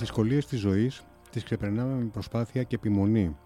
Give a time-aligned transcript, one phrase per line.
[0.00, 3.36] δυσκολίες της ζωής τις ξεπερνάμε με προσπάθεια και επιμονή.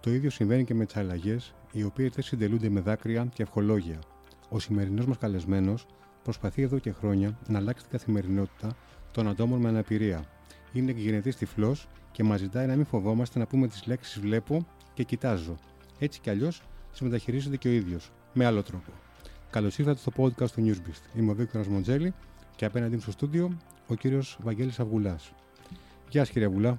[0.00, 3.98] Το ίδιο συμβαίνει και με τις αλλαγές, οι οποίες δεν συντελούνται με δάκρυα και ευχολόγια.
[4.48, 5.86] Ο σημερινός μας καλεσμένος
[6.22, 8.76] προσπαθεί εδώ και χρόνια να αλλάξει την καθημερινότητα
[9.12, 10.24] των ατόμων με αναπηρία.
[10.72, 15.02] Είναι γενετή τυφλός και μας ζητάει να μην φοβόμαστε να πούμε τις λέξεις Βλέπω και
[15.02, 15.56] Κοιτάζω.
[15.98, 18.92] Έτσι κι αλλιώς τις μεταχειρίζεται και ο ίδιος, με άλλο τρόπο.
[19.50, 21.18] Καλώς ήρθατε στο podcast του Newsbeast.
[21.18, 22.14] Είμαι ο Βίκτορας Μοντζέλη
[22.56, 23.56] και απέναντί μου στο στούντιο
[23.86, 25.32] ο κύριος Βαγγέλης Αυγουλάς.
[26.10, 26.78] Γεια σας, κύριε Αυγουλά.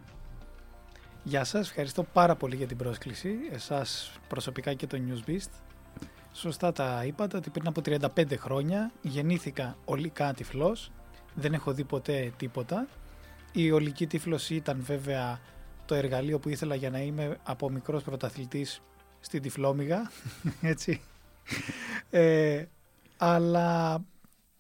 [1.23, 5.49] Γεια σας, ευχαριστώ πάρα πολύ για την πρόσκληση, εσάς προσωπικά και το Newsbeast.
[6.33, 10.91] Σωστά τα είπατε ότι πριν από 35 χρόνια γεννήθηκα ολικά τυφλός,
[11.33, 12.87] δεν έχω δει ποτέ τίποτα.
[13.51, 15.39] Η ολική τύφλωση ήταν βέβαια
[15.85, 18.81] το εργαλείο που ήθελα για να είμαι από μικρός πρωταθλητής
[19.19, 20.11] στην τυφλόμηγα,
[20.61, 21.01] έτσι.
[22.09, 22.65] Ε,
[23.17, 24.03] αλλά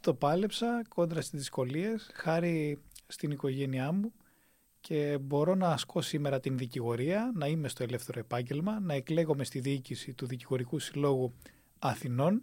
[0.01, 4.13] το πάλεψα κόντρα στις δυσκολίες, χάρη στην οικογένειά μου
[4.81, 9.59] και μπορώ να ασκώ σήμερα την δικηγορία, να είμαι στο ελεύθερο επάγγελμα, να εκλέγομαι στη
[9.59, 11.33] διοίκηση του Δικηγορικού Συλλόγου
[11.79, 12.41] Αθηνών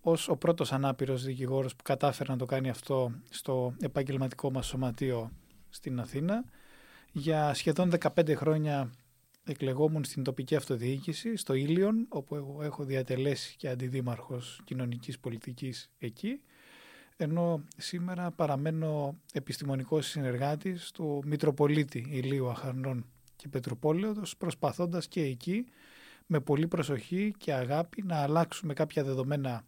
[0.00, 5.30] ως ο πρώτος ανάπηρος δικηγόρος που κατάφερε να το κάνει αυτό στο επαγγελματικό μας σωματείο
[5.68, 6.44] στην Αθήνα.
[7.12, 8.90] Για σχεδόν 15 χρόνια
[9.44, 16.40] εκλεγόμουν στην τοπική αυτοδιοίκηση, στο Ήλιον, όπου έχω διατελέσει και αντιδήμαρχος κοινωνικής πολιτικής εκεί
[17.16, 23.06] ενώ σήμερα παραμένω επιστημονικός συνεργάτης του Μητροπολίτη Ηλίου Αχαρνών
[23.36, 25.66] και Πετροπόλεως, προσπαθώντας και εκεί
[26.26, 29.64] με πολύ προσοχή και αγάπη να αλλάξουμε κάποια δεδομένα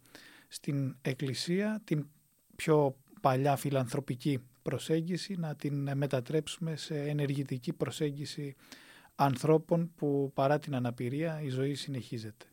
[0.47, 2.07] στην Εκκλησία, την
[2.55, 8.55] πιο παλιά φιλανθρωπική προσέγγιση, να την μετατρέψουμε σε ενεργητική προσέγγιση
[9.15, 12.45] ανθρώπων που παρά την αναπηρία η ζωή συνεχίζεται.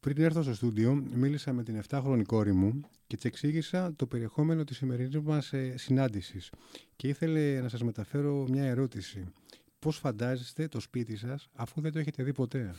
[0.00, 4.64] Πριν έρθω στο στούντιο, μίλησα με την 7χρονη κόρη μου και της εξήγησα το περιεχόμενο
[4.64, 6.50] της σημερινής μας ε, συνάντησης.
[6.96, 9.32] Και ήθελε να σας μεταφέρω μια ερώτηση.
[9.78, 12.74] Πώς φαντάζεστε το σπίτι σας αφού δεν το έχετε δει ποτέ;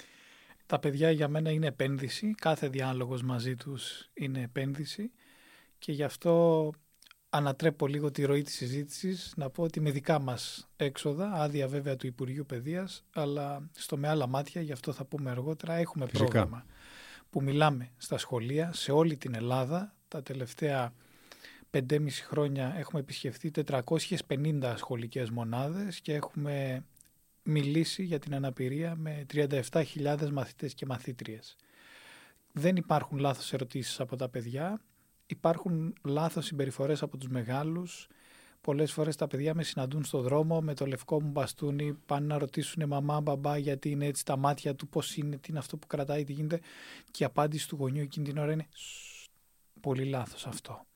[0.66, 5.10] Τα παιδιά για μένα είναι επένδυση, κάθε διάλογος μαζί τους είναι επένδυση.
[5.78, 6.70] Και γι' αυτό
[7.28, 9.32] ανατρέπω λίγο τη ροή της συζήτησης.
[9.36, 14.08] Να πω ότι με δικά μας έξοδα, άδεια βέβαια του Υπουργείου Παιδείας, αλλά στο με
[14.08, 16.64] άλλα μάτια, γι' αυτό θα πούμε αργότερα, έχουμε πρόγραμμα
[17.34, 19.94] που μιλάμε στα σχολεία σε όλη την Ελλάδα.
[20.08, 20.92] Τα τελευταία
[21.70, 23.50] 5,5 χρόνια έχουμε επισκεφθεί
[24.28, 26.84] 450 σχολικές μονάδες και έχουμε
[27.42, 31.56] μιλήσει για την αναπηρία με 37.000 μαθητές και μαθήτριες.
[32.52, 34.80] Δεν υπάρχουν λάθος ερωτήσεις από τα παιδιά,
[35.26, 38.08] υπάρχουν λάθος συμπεριφορές από τους μεγάλους.
[38.64, 42.38] Πολλές φορές τα παιδιά με συναντούν στο δρόμο με το λευκό μου μπαστούνι, πάνε να
[42.38, 45.86] ρωτήσουν μαμά, μπαμπά γιατί είναι έτσι τα μάτια του, πώς είναι, τι είναι αυτό που
[45.86, 46.60] κρατάει, τι γίνεται.
[47.10, 48.66] Και η απάντηση του γονιού εκείνη την ώρα είναι
[49.80, 50.86] πολύ λάθος αυτό.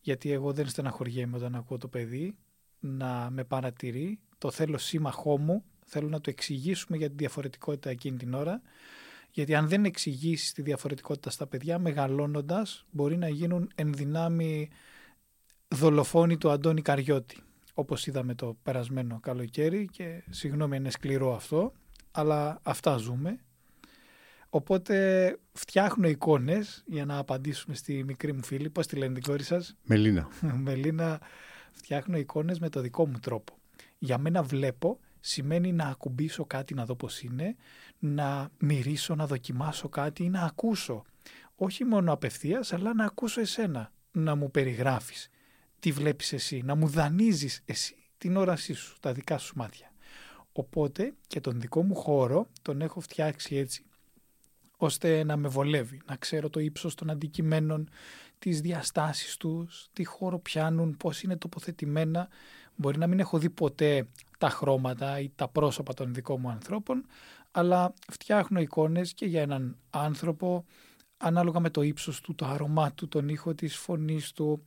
[0.00, 2.36] Γιατί εγώ δεν στεναχωριέμαι όταν ακούω το παιδί
[2.80, 8.16] να με παρατηρεί, το θέλω σύμμαχό μου, θέλω να το εξηγήσουμε για τη διαφορετικότητα εκείνη
[8.16, 8.62] την ώρα
[9.30, 14.70] γιατί αν δεν εξηγήσεις τη διαφορετικότητα στα παιδιά, μεγαλώνοντας, μπορεί να γίνουν ενδυνάμει
[15.74, 17.36] δολοφόνοι του Αντώνη Καριώτη.
[17.74, 21.72] Όπως είδαμε το περασμένο καλοκαίρι και συγγνώμη είναι σκληρό αυτό,
[22.10, 23.38] αλλά αυτά ζούμε.
[24.48, 28.70] Οπότε φτιάχνω εικόνες για να απαντήσουμε στη μικρή μου φίλη.
[28.70, 30.28] Πώς τη λένε την κόρη σας; Μελίνα.
[30.64, 31.20] Μελίνα,
[31.72, 33.58] φτιάχνω εικόνες με το δικό μου τρόπο.
[33.98, 37.56] Για μένα βλέπω σημαίνει να ακουμπήσω κάτι να δω πώς είναι,
[37.98, 41.04] να μυρίσω, να δοκιμάσω κάτι ή να ακούσω.
[41.56, 45.28] Όχι μόνο απευθείας, αλλά να ακούσω εσένα, να μου περιγράφεις
[45.84, 49.92] τι βλέπεις εσύ, να μου δανείζεις εσύ την όρασή σου, τα δικά σου μάτια.
[50.52, 53.84] Οπότε και τον δικό μου χώρο τον έχω φτιάξει έτσι,
[54.76, 57.88] ώστε να με βολεύει, να ξέρω το ύψος των αντικειμένων,
[58.38, 62.28] τις διαστάσεις τους, τι χώρο πιάνουν, πώς είναι τοποθετημένα.
[62.76, 64.08] Μπορεί να μην έχω δει ποτέ
[64.38, 67.06] τα χρώματα ή τα πρόσωπα των δικών μου ανθρώπων,
[67.50, 70.64] αλλά φτιάχνω εικόνες και για έναν άνθρωπο
[71.16, 74.64] ανάλογα με το ύψος του, το αρωμά του, τον ήχο της φωνής του,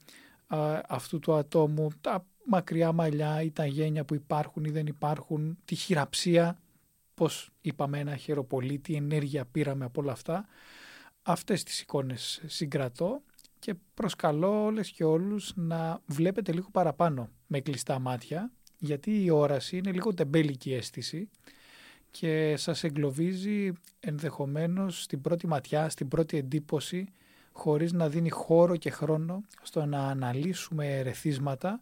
[0.88, 5.76] αυτού του ατόμου, τα μακριά μαλλιά ή τα γένια που υπάρχουν ή δεν υπάρχουν, τη
[5.76, 6.58] χειραψία,
[7.14, 10.46] πώς είπαμε ένα χεροπολί, τι ενέργεια πήραμε από όλα αυτά.
[11.22, 13.22] Αυτές τις εικόνες συγκρατώ
[13.60, 19.78] και προσκαλώ όλες και όλους να βλέπετε λίγο παραπάνω με κλειστά μάτια γιατί η όραση
[19.78, 21.30] είναι λίγο τεμπέλικη αίσθηση
[22.12, 27.08] και σας εγκλωβίζει ενδεχομένως στην πρώτη ματιά, στην πρώτη εντύπωση
[27.58, 31.80] χωρίς να δίνει χώρο και χρόνο στο να αναλύσουμε ερεθίσματα,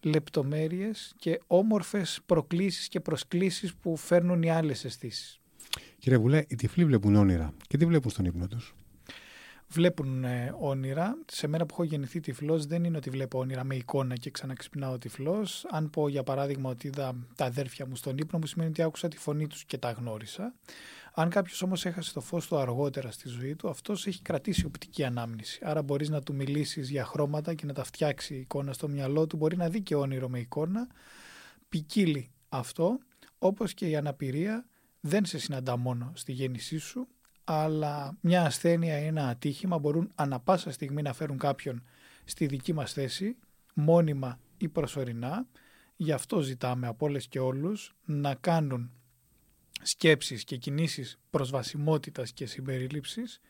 [0.00, 5.40] λεπτομέρειες και όμορφες προκλήσεις και προσκλήσεις που φέρνουν οι άλλες αισθήσεις.
[5.98, 8.74] Κύριε Βουλέ, οι τυφλοί βλέπουν όνειρα και τι βλέπουν στον ύπνο τους;
[9.68, 11.18] Βλέπουν ε, όνειρα.
[11.26, 14.98] Σε μέρα που έχω γεννηθεί τυφλός δεν είναι ότι βλέπω όνειρα με εικόνα και ξαναξυπνάω
[14.98, 15.66] τυφλός.
[15.70, 19.08] Αν πω για παράδειγμα ότι είδα τα αδέρφια μου στον ύπνο μου σημαίνει ότι άκουσα
[19.08, 20.54] τη φωνή τους και τα γνώρισα.
[21.16, 25.04] Αν κάποιος όμως έχασε το φως του αργότερα στη ζωή του, αυτός έχει κρατήσει οπτική
[25.04, 25.60] ανάμνηση.
[25.62, 29.26] Άρα μπορείς να του μιλήσεις για χρώματα και να τα φτιάξει η εικόνα στο μυαλό
[29.26, 29.36] του.
[29.36, 30.86] Μπορεί να δει και όνειρο με εικόνα.
[31.68, 32.98] Ποικίλει αυτό,
[33.38, 34.64] όπως και η αναπηρία
[35.00, 37.08] δεν σε συναντά μόνο στη γέννησή σου,
[37.44, 41.82] αλλά μια ασθένεια ή ένα ατύχημα μπορούν ανα πάσα στιγμή να φέρουν κάποιον
[42.24, 43.36] στη δική μας θέση,
[43.74, 45.46] μόνιμα ή προσωρινά.
[45.96, 48.90] Γι' αυτό ζητάμε από όλες και όλους να κάνουν
[49.82, 53.40] σκέψεις και κινήσεις προσβασιμότητας και συμπερίληψης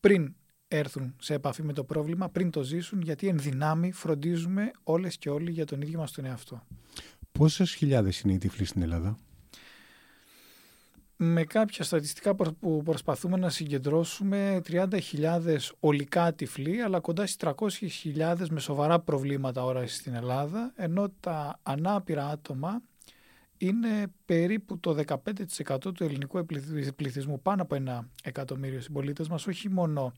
[0.00, 0.34] πριν
[0.68, 5.30] έρθουν σε επαφή με το πρόβλημα, πριν το ζήσουν, γιατί εν δυνάμει φροντίζουμε όλες και
[5.30, 6.62] όλοι για τον ίδιο μας τον εαυτό.
[7.32, 9.16] Πόσες χιλιάδες είναι οι τυφλοί στην Ελλάδα;
[11.20, 17.36] Με κάποια στατιστικά που προσπαθούμε να συγκεντρώσουμε 30.000 ολικά τυφλοί, αλλά κοντά στις
[18.14, 22.82] 300.000 με σοβαρά προβλήματα όραση στην Ελλάδα, ενώ τα ανάπηρα άτομα
[23.56, 24.96] είναι περίπου το
[25.66, 26.46] 15% του ελληνικού
[26.96, 30.12] πληθυσμού, πάνω από ένα εκατομμύριο συμπολίτες μας, όχι μόνο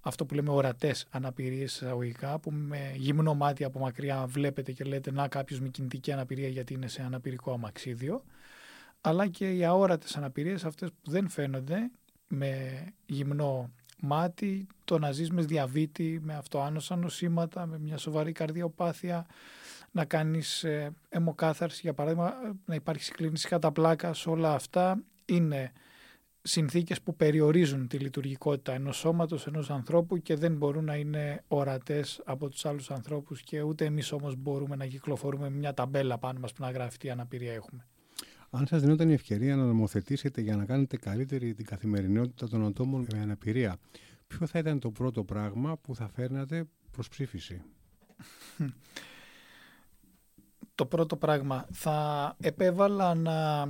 [0.00, 5.12] αυτό που λέμε ορατές αναπηρίες εισαγωγικά, που με γυμνό μάτι από μακριά βλέπετε και λέτε
[5.12, 8.24] να κάποιος με κινητική αναπηρία γιατί είναι σε αναπηρικό αμαξίδιο,
[9.06, 11.90] αλλά και οι αόρατες αναπηρίες, αυτές που δεν φαίνονται
[12.28, 13.70] με γυμνό
[14.00, 19.26] μάτι, το να ζεις μες διαβήτη, με αυτοάνωσα νοσήματα, με μια σοβαρή καρδιοπάθεια,
[19.90, 22.34] να κάνεις ε, αιμοκάθαρση, για παράδειγμα,
[22.64, 25.72] να υπάρχει συγκλίνηση κατά πλάκας, όλα αυτά είναι
[26.42, 32.20] συνθήκες που περιορίζουν τη λειτουργικότητα ενός σώματος, ενός ανθρώπου και δεν μπορούν να είναι ορατές
[32.24, 36.40] από τους άλλους ανθρώπους και ούτε εμείς όμως μπορούμε να κυκλοφορούμε με μια ταμπέλα πάνω
[36.40, 37.86] μας που να γράφει τι αναπηρία έχουμε.
[38.56, 43.06] Αν σας δίνονταν η ευκαιρία να νομοθετήσετε για να κάνετε καλύτερη την καθημερινότητα των ατόμων
[43.12, 43.76] με αναπηρία,
[44.26, 47.62] ποιο θα ήταν το πρώτο πράγμα που θα φέρνατε προς ψήφιση;
[50.74, 51.66] το πρώτο πράγμα.
[51.72, 53.66] Θα επέβαλα να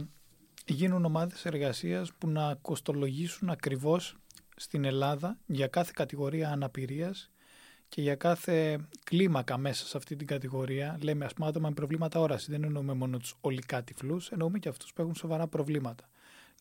[0.66, 4.16] γίνουν ομάδες εργασίας που να κοστολογήσουν ακριβώς
[4.56, 7.30] στην Ελλάδα για κάθε κατηγορία αναπηρίας
[7.94, 10.98] και για κάθε κλίμακα μέσα σε αυτή την κατηγορία.
[11.02, 12.48] Λέμε ας πούμε άτομα με προβλήματα όρασης.
[12.48, 16.08] Δεν εννοούμε μόνο τους ολικά τυφλούς, εννοούμε και αυτούς που έχουν σοβαρά προβλήματα.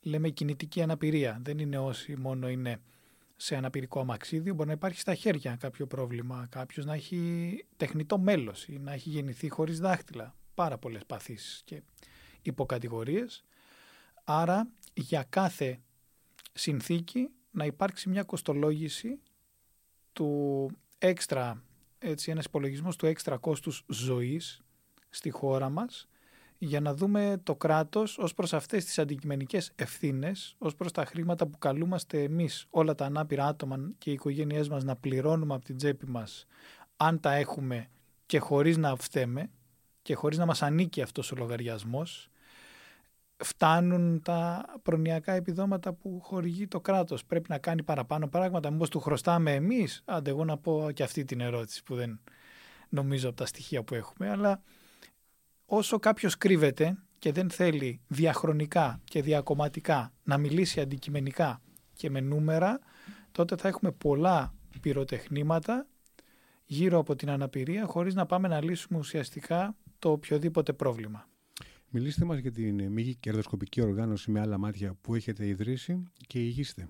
[0.01, 1.39] Λέμε κινητική αναπηρία.
[1.43, 2.81] Δεν είναι όσοι μόνο είναι
[3.35, 8.67] σε αναπηρικό αμαξίδιο, μπορεί να υπάρχει στα χέρια κάποιο πρόβλημα, κάποιος να έχει τεχνητό μέλος
[8.67, 10.35] ή να έχει γεννηθεί χωρίς δάχτυλα.
[10.53, 11.81] Πάρα πολλές παθήσεις και
[12.41, 13.43] υποκατηγορίες.
[14.23, 15.79] Άρα για κάθε
[16.53, 19.19] συνθήκη να υπάρξει μια κοστολόγηση
[20.13, 20.69] του
[21.07, 21.63] έξτρα,
[21.99, 24.61] έτσι ένας υπολογισμός του έξτρα κόστους ζωής
[25.09, 26.07] στη χώρα μας
[26.57, 31.47] για να δούμε το κράτος ως προς αυτές τις αντικειμενικές ευθύνες, ως προς τα χρήματα
[31.47, 35.77] που καλούμαστε εμείς όλα τα ανάπηρα άτομα και οι οικογένειές μας να πληρώνουμε από την
[35.77, 36.45] τσέπη μας
[36.97, 37.89] αν τα έχουμε
[38.25, 39.49] και χωρίς να φταίμε
[40.01, 42.29] και χωρίς να μας ανήκει αυτός ο λογαριασμός
[43.37, 47.25] φτάνουν τα προνοιακά επιδόματα που χορηγεί το κράτος.
[47.25, 48.71] Πρέπει να κάνει παραπάνω πράγματα.
[48.71, 52.19] Μήπως του χρωστάμε εμείς; Άντε εγώ να πω και αυτή την ερώτηση που δεν
[52.89, 54.29] νομίζω από τα στοιχεία που έχουμε.
[54.29, 54.61] Αλλά
[55.65, 61.61] όσο κάποιος κρύβεται και δεν θέλει διαχρονικά και διακομματικά να μιλήσει αντικειμενικά
[61.93, 62.79] και με νούμερα,
[63.31, 65.87] τότε θα έχουμε πολλά πυροτεχνήματα
[66.65, 71.27] γύρω από την αναπηρία χωρίς να πάμε να λύσουμε ουσιαστικά το οποιοδήποτε πρόβλημα.
[71.95, 76.87] Μιλήστε μας για την μη κερδοσκοπική οργάνωση με άλλα μάτια που έχετε ιδρύσει και ηγείστε.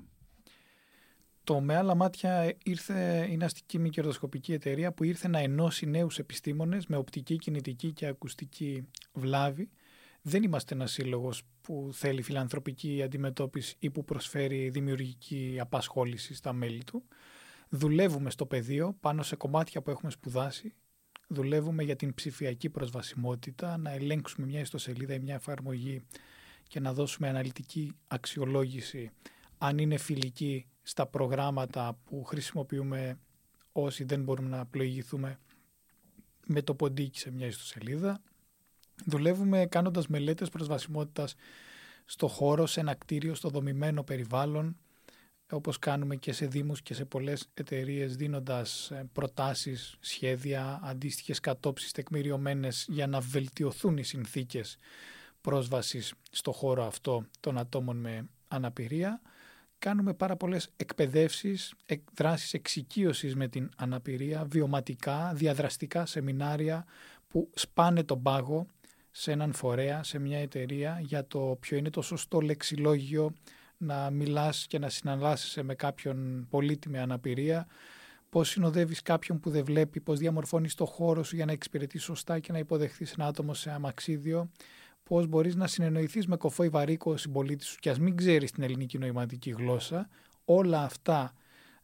[1.43, 6.19] Το με άλλα μάτια ήρθε, είναι αστική μη κερδοσκοπική εταιρεία που ήρθε να ενώσει νέους
[6.19, 9.69] επιστήμονες με οπτική, κινητική και ακουστική βλάβη.
[10.21, 16.83] Δεν είμαστε ένας σύλλογος που θέλει φιλανθρωπική αντιμετώπιση ή που προσφέρει δημιουργική απασχόληση στα μέλη
[16.83, 17.03] του.
[17.69, 20.73] Δουλεύουμε στο πεδίο πάνω σε κομμάτια που έχουμε σπουδάσει.
[21.33, 26.01] Δουλεύουμε για την ψηφιακή προσβασιμότητα, να ελέγξουμε μια ιστοσελίδα ή μια εφαρμογή
[26.67, 29.11] και να δώσουμε αναλυτική αξιολόγηση
[29.57, 33.19] αν είναι φιλική στα προγράμματα που χρησιμοποιούμε
[33.71, 35.39] όσοι δεν μπορούμε να πλοηγηθούμε
[36.45, 38.21] με το ποντίκι σε μια ιστοσελίδα.
[39.05, 41.35] Δουλεύουμε κάνοντας μελέτες προσβασιμότητας
[42.05, 44.77] στο χώρο, σε ένα κτίριο, στο δομημένο περιβάλλον,
[45.53, 51.91] όπως κάνουμε και σε δήμους και σε πολλές εταιρείες δίνοντας ε, προτάσεις, σχέδια, αντίστοιχες κατόψεις
[51.91, 54.77] τεκμηριωμένες για να βελτιωθούν οι συνθήκες
[55.41, 59.21] πρόσβασης στο χώρο αυτό των ατόμων με αναπηρία.
[59.79, 61.73] Κάνουμε πάρα πολλές εκπαιδεύσεις,
[62.13, 66.85] δράσεις εξοικείωσης με την αναπηρία, βιωματικά, διαδραστικά σεμινάρια
[67.27, 68.67] που σπάνε τον πάγο
[69.11, 73.33] σε έναν φορέα, σε μια εταιρεία για το ποιο είναι το σωστό λεξιλόγιο
[73.77, 77.67] να μιλάς και να συναλλάσσεσαι με κάποιον πολίτη με αναπηρία,
[78.29, 82.39] πώς συνοδεύεις κάποιον που δεν βλέπει, πώς διαμορφώνεις το χώρο σου για να εξυπηρετείς σωστά
[82.39, 84.49] και να υποδεχθείς ένα άτομο σε αμαξίδιο,
[85.03, 88.63] πώς μπορείς να συνεννοηθείς με κοφό ή βαρύκο συμπολίτης σου και ας μην ξέρεις την
[88.63, 90.09] ελληνική νοηματική γλώσσα,
[90.45, 91.33] όλα αυτά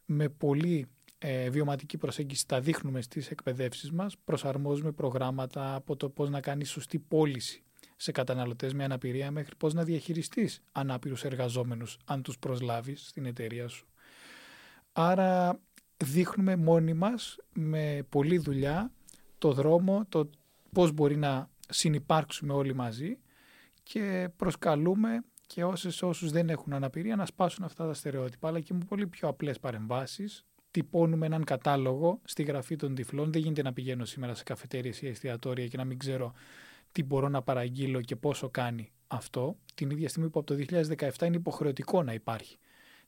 [0.04, 0.86] με πολύ
[1.18, 6.70] ε, βιωματική προσέγγιση τα δείχνουμε στις εκπαιδεύσεις μας, προσαρμόζουμε προγράμματα από το πώς να κάνεις
[6.70, 7.64] σωστή πώληση
[8.02, 13.68] σε καταναλωτές με αναπηρία μέχρι πώς να διαχειριστείς ανάπηρους εργαζόμενους αν τους προσλάβεις στην εταιρεία
[13.68, 13.86] σου.
[14.92, 15.60] Άρα
[15.96, 18.92] δείχνουμε μόνοι μας με πολλή δουλειά
[19.38, 20.30] το δρόμο, το
[20.72, 23.18] πώς μπορεί να συνυπάρξουμε όλοι μαζί
[23.82, 28.74] και προσκαλούμε και όσες όσους δεν έχουν αναπηρία να σπάσουν αυτά τα στερεότυπα αλλά και
[28.74, 33.32] με πολύ πιο απλές παρεμβάσεις τυπώνουμε έναν κατάλογο στη γραφή των τυφλών.
[33.32, 36.32] Δεν γίνεται να πηγαίνω σήμερα σε καφετέρειες ή εστιατόρια και να μην ξέρω
[36.92, 39.56] τι μπορώ να παραγγείλω και πόσο κάνει αυτό.
[39.74, 40.64] Την ίδια στιγμή που από το
[40.98, 42.58] 2017 είναι υποχρεωτικό να υπάρχει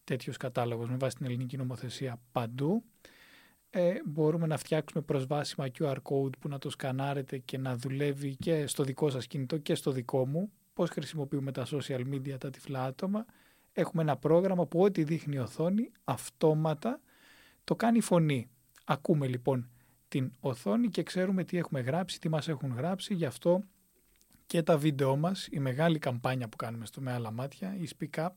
[0.04, 2.84] τέτοιος κατάλογος με βάση την ελληνική νομοθεσία παντού.
[3.70, 8.66] Ε, μπορούμε να φτιάξουμε προσβάσιμα QR code που να το σκανάρετε και να δουλεύει και
[8.66, 10.52] στο δικό σας κινητό και στο δικό μου.
[10.74, 13.24] Πώς χρησιμοποιούμε τα social media, τα τυφλά άτομα.
[13.72, 17.00] Έχουμε ένα πρόγραμμα που ό,τι δείχνει η οθόνη αυτόματα
[17.64, 18.48] το κάνει φωνή.
[18.84, 19.70] Ακούμε λοιπόν
[20.08, 23.62] την οθόνη και ξέρουμε τι έχουμε γράψει, τι μας έχουν γράψει, γι' αυτό
[24.46, 28.24] και τα βίντεό μας, η μεγάλη καμπάνια που κάνουμε στο Με Άλλα Μάτια, η Speak
[28.24, 28.28] Up,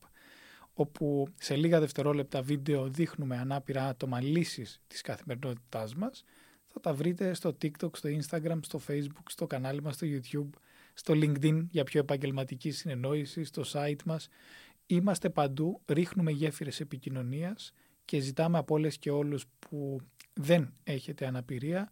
[0.73, 6.23] όπου σε λίγα δευτερόλεπτα βίντεο δείχνουμε ανάπηρα άτομα λύσεις της καθημερινότητάς μας,
[6.67, 10.49] θα τα βρείτε στο TikTok, στο Instagram, στο Facebook, στο κανάλι μας, στο YouTube,
[10.93, 14.27] στο LinkedIn για πιο επαγγελματική συνεννόηση, στο site μας.
[14.85, 17.73] Είμαστε παντού, ρίχνουμε γέφυρες επικοινωνίας
[18.05, 20.01] και ζητάμε από όλες και όλους που
[20.33, 21.89] δεν έχετε αναπηρία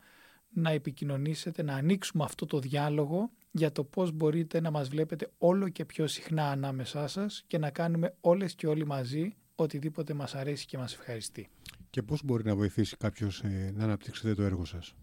[0.49, 5.69] να επικοινωνήσετε, να ανοίξουμε αυτό το διάλογο για το πώς μπορείτε να μας βλέπετε όλο
[5.69, 10.65] και πιο συχνά ανάμεσά σας και να κάνουμε όλες και όλοι μαζί οτιδήποτε μας αρέσει
[10.65, 11.49] και μας ευχαριστεί.
[11.89, 14.95] Και πώς μπορεί να βοηθήσει κάποιος ε, να αναπτύξετε το έργο σας;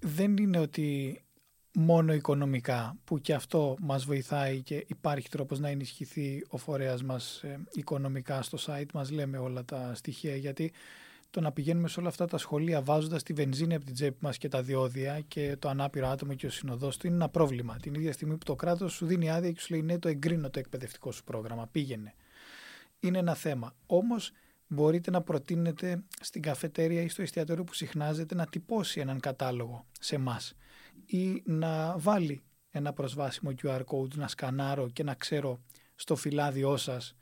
[0.00, 1.20] Δεν είναι ότι
[1.74, 7.42] μόνο οικονομικά που και αυτό μας βοηθάει και υπάρχει τρόπος να ενισχυθεί ο φορέας μας
[7.42, 10.72] ε, οικονομικά στο site μας λέμε όλα τα στοιχεία γιατί
[11.32, 14.38] το να πηγαίνουμε σε όλα αυτά τα σχολεία βάζοντας τη βενζίνη από την τσέπη μας
[14.38, 17.76] και τα διόδια και το ανάπηρο άτομο και ο συνοδός του είναι ένα πρόβλημα.
[17.82, 20.50] Την ίδια στιγμή που το κράτος σου δίνει άδεια και σου λέει ναι, το εγκρίνω
[20.50, 22.14] το εκπαιδευτικό σου πρόγραμμα, πήγαινε.
[23.00, 23.74] Είναι ένα θέμα.
[23.86, 24.32] Όμως
[24.66, 30.14] μπορείτε να προτείνετε στην καφετέρια ή στο εστιατόριο που συχνάζετε να τυπώσει έναν κατάλογο σε
[30.14, 30.54] εμάς
[31.06, 35.60] ή να βάλει ένα προσβάσιμο QR code, να σκανάρω και να ξέρω
[35.94, 37.14] στο φυλάδιό σας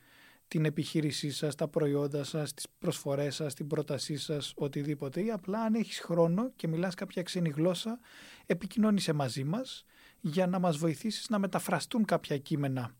[0.50, 5.60] την επιχείρησή σας, τα προϊόντα σας, τις προσφορές σας, την πρότασή σας, οτιδήποτε ή απλά
[5.60, 7.98] αν έχεις χρόνο και μιλάς κάποια ξένη γλώσσα,
[8.46, 9.84] επικοινώνησε μαζί μας
[10.20, 12.94] για να μας βοηθήσεις να μεταφραστούν κάποια κείμενα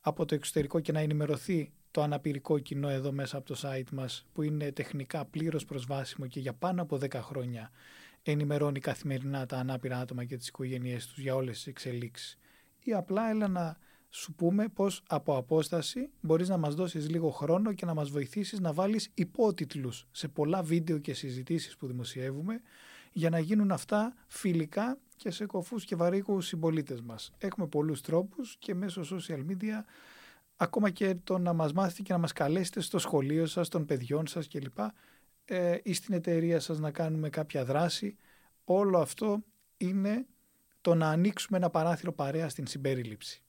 [0.00, 4.26] από το εξωτερικό και να ενημερωθεί το αναπηρικό κοινό εδώ μέσα από το site μας
[4.32, 7.70] που είναι τεχνικά πλήρως προσβάσιμο και για πάνω από 10 χρόνια
[8.22, 12.38] ενημερώνει καθημερινά τα ανάπηρα άτομα και τις οικογένειές τους για όλες τις εξελίξεις.
[12.80, 13.76] Ή απλά έλα να
[14.16, 18.60] σου πούμε πώς από απόσταση μπορείς να μας δώσεις λίγο χρόνο και να μας βοηθήσεις
[18.60, 22.60] να βάλεις υπότιτλους σε πολλά βίντεο και συζητήσεις που δημοσιεύουμε
[23.12, 27.32] για να γίνουν αυτά φιλικά και σε κοφούς και βαρύκους συμπολίτες μας.
[27.38, 29.84] Έχουμε πολλούς τρόπους και μέσω social media
[30.56, 34.26] ακόμα και το να μας μάθετε και να μας καλέσετε στο σχολείο σας, των παιδιών
[34.26, 34.78] σας κλπ.
[35.44, 38.16] Ε, ή στην εταιρεία σας να κάνουμε κάποια δράση.
[38.64, 39.44] Όλο αυτό
[39.76, 40.26] είναι
[40.80, 43.40] το να ανοίξουμε ένα παράθυρο παρέα στην συμπερίληψη.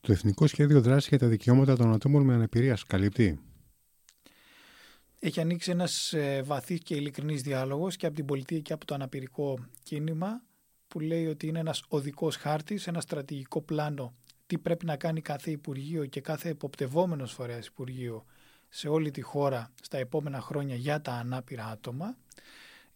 [0.00, 3.40] Το Εθνικό Σχέδιο Δράσης για τα Δικαιώματα των Ατόμων με Αναπηρία καλύπτει.
[5.18, 8.94] Έχει ανοίξει ένας ε, βαθύς και ειλικρινής διάλογος και από την πολιτεία και από το
[8.94, 10.42] αναπηρικό κίνημα
[10.88, 14.14] που λέει ότι είναι ένας οδικός χάρτης, ένα στρατηγικό πλάνο
[14.52, 18.24] τι πρέπει να κάνει κάθε Υπουργείο και κάθε εποπτευόμενος φορέας Υπουργείο
[18.68, 22.16] σε όλη τη χώρα στα επόμενα χρόνια για τα ανάπηρα άτομα.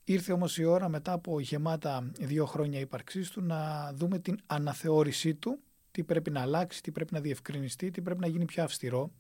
[0.04, 5.34] Ήρθε όμως η ώρα μετά από γεμάτα δύο χρόνια ύπαρξής του να δούμε την αναθεώρησή
[5.34, 5.58] του
[5.96, 9.10] τι πρέπει να αλλάξει, τι πρέπει να διευκρινιστεί, τι πρέπει να γίνει πιο αυστηρό.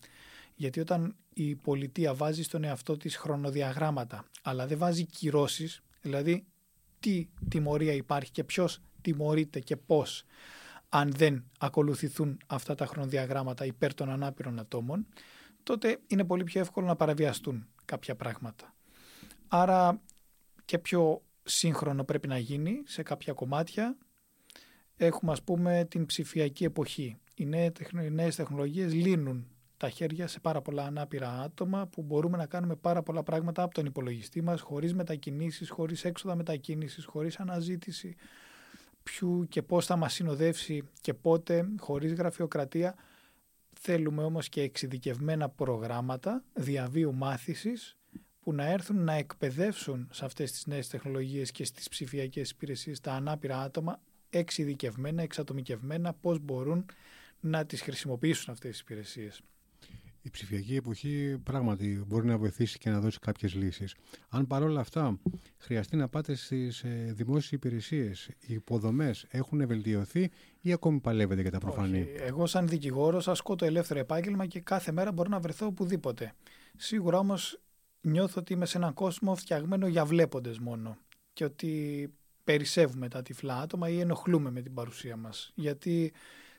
[0.54, 6.46] Γιατί όταν η πολιτεία βάζει στον εαυτό της χρονοδιαγράμματα, αλλά δεν βάζει κυρώσεις, δηλαδή
[7.00, 10.24] τι τιμωρία υπάρχει και ποιος τιμωρείται και πώς,
[10.88, 15.06] αν δεν ακολουθηθούν αυτά τα χρονοδιαγράμματα υπέρ των ανάπηρων ατόμων,
[15.62, 18.74] τότε είναι πολύ πιο εύκολο να παραβιαστούν κάποια πράγματα.
[19.48, 20.00] Άρα
[20.64, 23.96] και πιο σύγχρονο πρέπει να γίνει σε κάποια κομμάτια
[24.96, 27.16] έχουμε ας πούμε την ψηφιακή εποχή.
[27.34, 27.46] Οι
[28.10, 33.02] νέες τεχνολογίες λύνουν τα χέρια σε πάρα πολλά ανάπηρα άτομα που μπορούμε να κάνουμε πάρα
[33.02, 38.16] πολλά πράγματα από τον υπολογιστή μας χωρίς μετακινήσεις, χωρίς έξοδα μετακίνησης, χωρίς αναζήτηση
[39.02, 42.94] ποιου και πώς θα μας συνοδεύσει και πότε, χωρίς γραφειοκρατία.
[43.80, 47.96] Θέλουμε όμως και εξειδικευμένα προγράμματα διαβίου μάθησης
[48.40, 53.12] που να έρθουν να εκπαιδεύσουν σε αυτές τις νέες τεχνολογίες και στις ψηφιακές υπηρεσίες τα
[53.12, 56.84] ανάπηρα άτομα εξειδικευμένα, εξατομικευμένα πώς μπορούν
[57.40, 59.42] να τις χρησιμοποιήσουν αυτές τις υπηρεσίες.
[60.26, 63.94] Η ψηφιακή εποχή πράγματι μπορεί να βοηθήσει και να δώσει κάποιες λύσεις.
[64.28, 65.18] Αν παρόλα αυτά
[65.58, 70.30] χρειαστεί να πάτε στις ε, δημόσιες υπηρεσίες, οι υποδομές έχουν βελτιωθεί
[70.60, 72.10] ή ακόμη παλεύετε για τα προφανή; Όχι.
[72.20, 76.32] Εγώ σαν δικηγόρος ασκώ το ελεύθερο επάγγελμα και κάθε μέρα μπορώ να βρεθώ οπουδήποτε.
[76.76, 77.60] Σίγουρα όμως
[78.00, 80.96] νιώθω ότι είμαι σε έναν κόσμο φτιαγμένο για βλέποντες μόνο
[81.32, 82.12] και ότι
[82.46, 85.52] περισσεύουμε τα τυφλά άτομα ή ενοχλούμε με την παρουσία μας.
[85.54, 86.12] Γιατί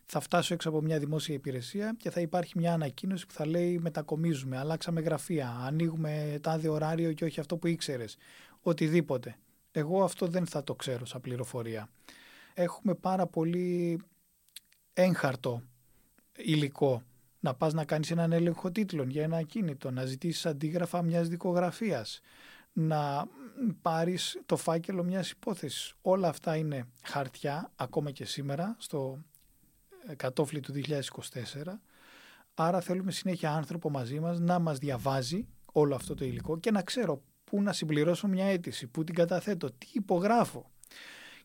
[0.05, 3.79] θα φτάσω έξω από μια δημόσια υπηρεσία και θα υπάρχει μια ανακοίνωση που θα λέει
[3.79, 8.17] μετακομίζουμε, αλλάξαμε γραφεία, ανοίγουμε τάδε ωράριο και όχι αυτό που ήξερες.
[8.61, 9.37] Οτιδήποτε.
[9.71, 11.89] Εγώ αυτό δεν θα το ξέρω σαν πληροφορία.
[12.53, 14.01] Έχουμε πάρα πολύ
[14.93, 15.61] έγχαρτο
[16.37, 17.03] υλικό
[17.39, 22.21] να πας να κάνεις έναν έλεγχο τίτλων για ένα ακίνητο, να ζητήσεις αντίγραφα μιας δικογραφίας,
[22.79, 23.27] να
[23.81, 25.93] πάρεις το φάκελο μιας υπόθεσης.
[26.01, 29.23] Όλα αυτά είναι χαρτιά ακόμα και σήμερα στο
[30.15, 31.79] κατόφλι του 2024.
[32.53, 36.81] Άρα θέλουμε συνέχεια άνθρωπο μαζί μας να μας διαβάζει όλο αυτό το υλικό και να
[36.81, 40.71] ξέρω πού να συμπληρώσω μια αίτηση, πού την καταθέτω, τι υπογράφω.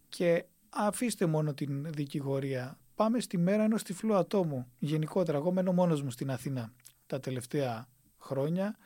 [0.08, 2.78] Και αφήστε μόνο την δικηγορία.
[2.94, 4.66] Πάμε στη μέρα ενός τυφλού ατόμου.
[4.78, 6.72] Γενικότερα, εγώ μένω μόνος μου στην Αθήνα
[7.06, 8.76] τα τελευταία χρόνια.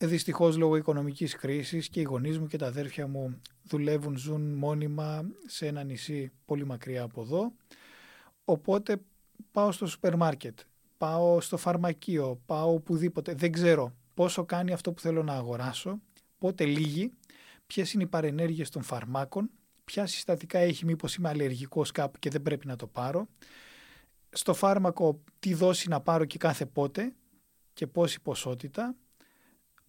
[0.00, 5.30] Δυστυχώς λόγω οικονομικής κρίσης και οι γονείς μου και τα αδέρφια μου δουλεύουν, ζουν μόνιμα
[5.46, 7.52] σε ένα νησί πολύ μακριά από εδώ.
[8.44, 9.00] Οπότε
[9.52, 10.58] πάω στο σούπερ μάρκετ,
[10.98, 13.34] πάω στο φαρμακείο, πάω οπουδήποτε.
[13.34, 16.00] Δεν ξέρω πόσο κάνει αυτό που θέλω να αγοράσω,
[16.38, 17.12] πότε λύγει,
[17.66, 19.50] ποιες είναι οι παρενέργειες των φαρμάκων,
[19.84, 23.28] ποια συστατικά έχει, μήπως είμαι αλλεργικός κάπου και δεν πρέπει να το πάρω.
[24.30, 27.12] Στο φάρμακο τι δόση να πάρω και κάθε πότε
[27.72, 28.96] και πόση ποσότητα.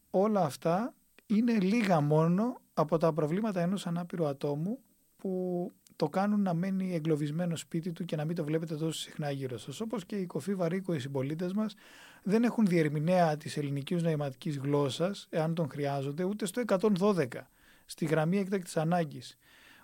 [0.10, 0.94] Όλα αυτά
[1.26, 4.80] είναι λίγα μόνο από τα προβλήματα ενός ανάπηρου ατόμου
[5.18, 9.32] που το κάνουν να μένει εγκλωβισμένο σπίτι του και να μην το βλέπετε τόσο συχνά
[9.32, 9.82] γύρω σας.
[9.82, 11.76] Όπως και οι κοφοί βαρύκο, οι συμπολίτες μας
[12.24, 17.50] δεν έχουν διερμηνέα της ελληνικής νοηματικής γλώσσας, εάν τον χρειάζονται, ούτε στο 112,
[17.86, 19.38] στη γραμμή έκτακτης ανάγκης,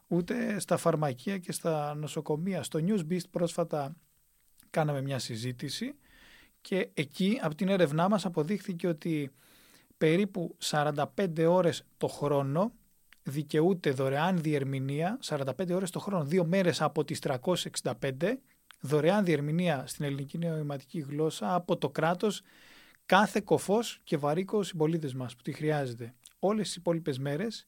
[0.07, 2.63] ούτε στα φαρμακεία και στα νοσοκομεία.
[2.63, 3.95] Στο Newsbeast πρόσφατα
[4.69, 5.95] κάναμε μια συζήτηση
[6.61, 9.31] και εκεί από την έρευνά μας αποδείχθηκε ότι
[9.97, 11.03] περίπου 45
[11.47, 12.73] ώρες το χρόνο
[13.23, 18.39] δικαιούται δωρεάν διερμηνία 45 ώρες το χρόνο, δύο μέρες από τις 365,
[18.79, 22.41] δωρεάν διερμηνία στην ελληνική νοηματική γλώσσα από το κράτος
[23.05, 26.13] κάθε κοφός και βαρύκο συμπολίτες μας που τη χρειάζεται.
[26.39, 27.67] Όλες τις υπόλοιπες μέρες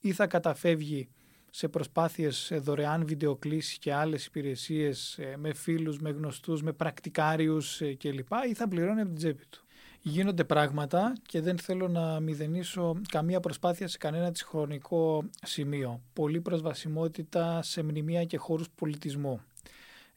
[0.00, 1.08] ή θα καταφεύγει
[1.50, 7.94] σε προσπάθειες δωρεάν βιντεοκλήσεις και άλλες υπηρεσίες ε, με φίλους, με γνωστούς, με πρακτικάριους ε,
[7.94, 8.28] κλπ.
[8.48, 9.65] ή θα πληρώνει από την τσέπη του
[10.08, 16.00] γίνονται πράγματα και δεν θέλω να μηδενίσω καμία προσπάθεια σε κανένα της χρονικό σημείο.
[16.12, 19.40] Πολύ προσβασιμότητα σε μνημεία και χώρους πολιτισμού.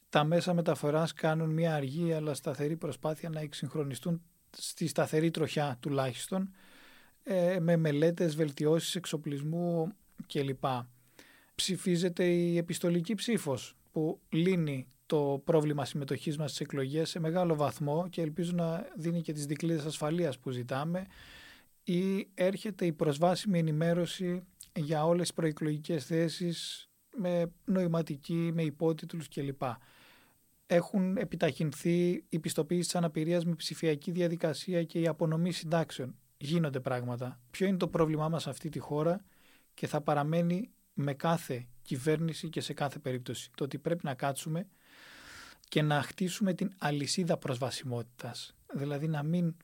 [0.10, 4.22] Τα μέσα μεταφοράς κάνουν μια αργή αλλά σταθερή προσπάθεια να εξυγχρονιστούν
[4.58, 6.52] στη σταθερή τροχιά τουλάχιστον
[7.24, 9.92] ε, με μελέτες, βελτιώσεις εξοπλισμού
[10.28, 10.64] κλπ.
[11.56, 18.08] Ψηφίζεται η επιστολική ψήφος που λύνει το πρόβλημα συμμετοχής μας στις εκλογές σε μεγάλο βαθμό
[18.10, 21.06] και ελπίζω να δίνει και τις δικλείδες ασφαλείας που ζητάμε
[21.84, 24.44] ή έρχεται η προσβάσιμη ενημέρωση
[24.76, 29.62] για όλες τις προεκλογικές θέσεις με νοηματική, με υπότιτλους κλπ.
[30.68, 36.16] Έχουν επιταχυνθεί οι πιστοποίησεις της αναπηρίας με ψηφιακή διαδικασία και η απονομή συντάξεων.
[36.38, 37.40] Γίνονται πράγματα.
[37.52, 39.26] Ποιο είναι το πρόβλημά μας σε αυτή τη χώρα
[39.74, 43.52] και θα παραμένει με κάθε κυβέρνηση και σε κάθε περίπτωση.
[43.56, 44.68] Το ότι πρέπει να κάτσουμε
[45.68, 48.56] και να χτίσουμε την αλυσίδα προσβασιμότητας.
[48.74, 49.56] Δηλαδή να μην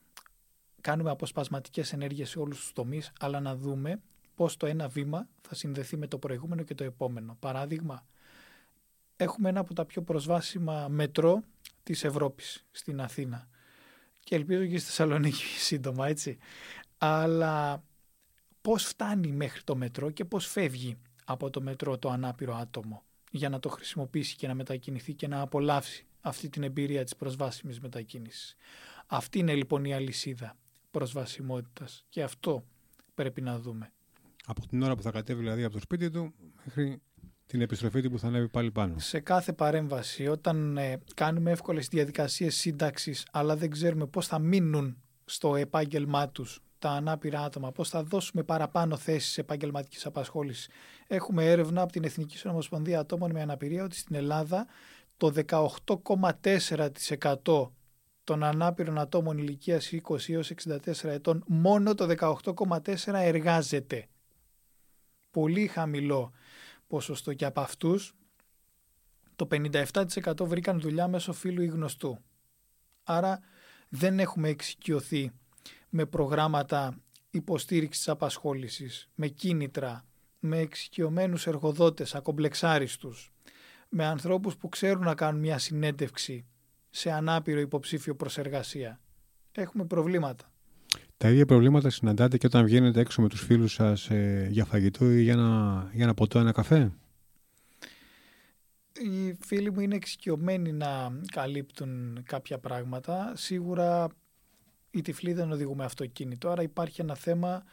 [0.80, 4.00] κάνουμε αποσπασματικές ενέργειες σε όλους τους τομείς, αλλά να δούμε
[4.34, 7.36] πώς το ένα βήμα θα συνδεθεί με το προηγούμενο και το επόμενο.
[7.40, 8.06] Παράδειγμα,
[9.16, 11.42] έχουμε ένα από τα πιο προσβάσιμα μετρό
[11.82, 13.48] της Ευρώπης στην Αθήνα
[14.24, 16.38] και ελπίζω και στη Θεσσαλονίκη σύντομα, έτσι.
[16.98, 17.82] Αλλά
[18.60, 20.96] πώς φτάνει μέχρι το μετρό και πώς φεύγει;
[21.28, 25.40] Από το μετρό το ανάπηρο άτομο για να το χρησιμοποιήσει και να μετακινηθεί και να
[25.40, 28.56] απολαύσει αυτή την εμπειρία της προσβάσιμης μετακίνησης.
[29.06, 30.56] Αυτή είναι λοιπόν η αλυσίδα
[30.90, 32.64] προσβασιμότητας και αυτό
[33.14, 33.92] πρέπει να δούμε.
[34.44, 36.34] Από την ώρα που θα κατέβει δηλαδή από το σπίτι του
[36.64, 37.00] μέχρι
[37.46, 38.98] την επιστροφή του που θα ανέβει πάλι πάνω.
[38.98, 44.96] Σε κάθε παρέμβαση όταν ε, κάνουμε εύκολες διαδικασίες σύνταξης αλλά δεν ξέρουμε πώς θα μείνουν
[45.24, 50.68] στο επάγγελμά τους τα ανάπηρα άτομα, πώς θα δώσουμε παραπάνω θέσεις επαγγελματικής απασχόλησης.
[51.06, 54.66] Έχουμε έρευνα από την Εθνική Συνομοσπονδία Ατόμων με Αναπηρία ότι στην Ελλάδα
[55.16, 57.70] το 18,4%
[58.24, 64.08] των ανάπηρων ατόμων ηλικίας 20 έως 64 ετών μόνο το 18,4 εργάζεται.
[65.30, 66.32] Πολύ χαμηλό
[66.86, 68.14] ποσοστό και από αυτούς
[69.36, 72.18] το 57% βρήκαν δουλειά μέσω φίλου ή γνωστού.
[73.02, 73.40] Άρα
[73.88, 75.30] δεν έχουμε εξοικειωθεί
[75.88, 76.96] με προγράμματα
[77.30, 80.04] υποστήριξης της απασχόλησης, με κίνητρα,
[80.46, 83.32] με εξοικειωμένους εργοδότες, ακομπλεξάριστους,
[83.88, 86.46] με ανθρώπους που ξέρουν να κάνουν μια συνέντευξη
[86.90, 89.00] σε ανάπηρο υποψήφιο προς εργασία.
[89.52, 90.50] Έχουμε προβλήματα.
[91.16, 95.10] Τα ίδια προβλήματα συναντάτε και όταν βγαίνετε έξω με τους φίλους σας ε, για φαγητό
[95.10, 96.92] ή για να, για να ποτό ένα καφέ;
[98.92, 103.32] Οι φίλοι μου είναι εξοικειωμένοι να καλύπτουν κάποια πράγματα.
[103.36, 104.08] Σίγουρα
[104.90, 107.64] οι τυφλοί δεν οδηγούμε αυτοκίνητο, άρα υπάρχει ένα θέμα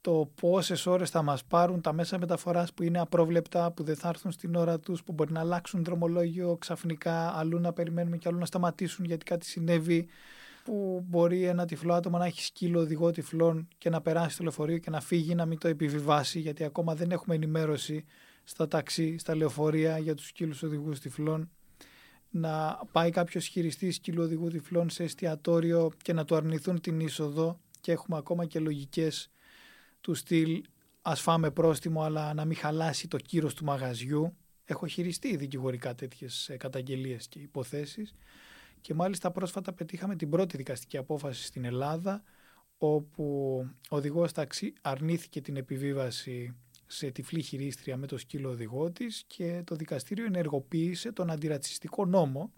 [0.00, 4.08] το πόσες ώρες θα μας πάρουν τα μέσα μεταφοράς που είναι απρόβλεπτα, που δεν θα
[4.08, 8.38] έρθουν στην ώρα τους, που μπορεί να αλλάξουν δρομολόγιο ξαφνικά, αλλού να περιμένουμε και αλλού
[8.38, 10.08] να σταματήσουν γιατί κάτι συνέβη,
[10.64, 14.78] που μπορεί ένα τυφλό άτομο να έχει σκύλο οδηγό τυφλών και να περάσει στο λεωφορείο
[14.78, 18.04] και να φύγει να μην το επιβιβάσει, γιατί ακόμα δεν έχουμε ενημέρωση
[18.44, 21.50] στα ταξί, στα λεωφορεία για τους σκύλους οδηγούς τυφλών.
[22.30, 27.60] Να πάει κάποιος χειριστής σκύλου οδηγού τυφλών σε εστιατόριο και να του αρνηθούν την είσοδο
[27.80, 29.30] και έχουμε ακόμα και λογικές
[30.00, 30.62] του στυλ
[31.02, 34.36] ας φάμε πρόστιμο αλλά να μην χαλάσει το κύρος του μαγαζιού.
[34.64, 38.14] Έχω χειριστεί δικηγορικά τέτοιες καταγγελίες και υποθέσεις
[38.80, 42.22] και μάλιστα πρόσφατα πετύχαμε την πρώτη δικαστική απόφαση στην Ελλάδα
[42.78, 43.56] όπου
[43.90, 49.62] ο οδηγός ταξί αρνήθηκε την επιβίβαση σε τυφλή χειρίστρια με το σκύλο οδηγό της και
[49.66, 52.52] το δικαστήριο ενεργοποίησε τον αντιρατσιστικό νόμο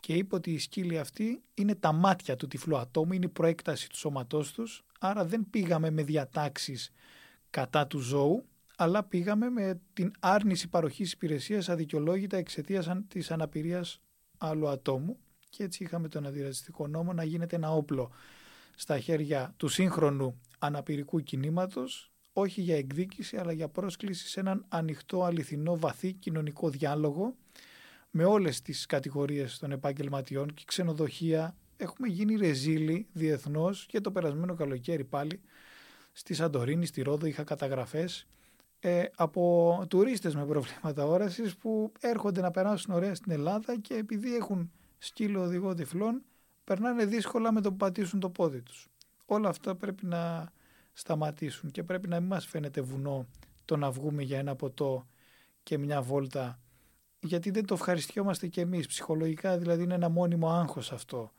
[0.00, 3.88] και είπε ότι η σκύλη αυτή είναι τα μάτια του τυφλού ατόμου, είναι η προέκταση
[3.88, 6.92] του σώματός τους, άρα δεν πήγαμε με διατάξεις
[7.50, 8.44] κατά του ζώου,
[8.76, 14.00] αλλά πήγαμε με την άρνηση παροχής υπηρεσίας αδικαιολόγητα εξαιτίας της αναπηρίας
[14.38, 15.16] άλλου ατόμου
[15.50, 18.10] και έτσι είχαμε τον αντιρατσιστικό νόμο να γίνεται ένα όπλο
[18.74, 25.24] στα χέρια του σύγχρονου αναπηρικού κινήματος, όχι για εκδίκηση αλλά για πρόσκληση σε έναν ανοιχτό,
[25.24, 27.34] αληθινό, βαθύ κοινωνικό διάλογο
[28.10, 34.54] με όλες τις κατηγορίες των επαγγελματιών και ξενοδοχεία έχουμε γίνει ρεζίλοι διεθνώς και το περασμένο
[34.54, 35.40] καλοκαίρι πάλι
[36.12, 38.26] στη Σαντορίνη, στη Ρόδο είχα καταγραφές
[38.80, 44.36] ε, από τουρίστες με προβλήματα όρασης που έρχονται να περάσουν ωραία στην Ελλάδα και επειδή
[44.36, 46.22] έχουν σκύλο οδηγό τυφλών
[46.64, 48.88] περνάνε δύσκολα με το που πατήσουν το πόδι τους.
[49.26, 50.52] Όλα αυτά πρέπει να
[50.92, 53.26] σταματήσουν και πρέπει να μην μας φαίνεται βουνό
[53.64, 55.06] το να βγούμε για ένα ποτό
[55.62, 56.58] και μια βόλτα
[57.20, 61.32] γιατί δεν το ευχαριστιόμαστε κι εμείς ψυχολογικά δηλαδή είναι ένα μόνιμο άγχος αυτό